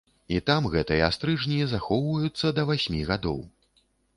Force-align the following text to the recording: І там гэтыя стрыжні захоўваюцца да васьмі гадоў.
І 0.35 0.37
там 0.49 0.69
гэтыя 0.75 1.09
стрыжні 1.17 1.59
захоўваюцца 1.73 2.47
да 2.61 2.67
васьмі 2.71 3.07
гадоў. 3.15 3.39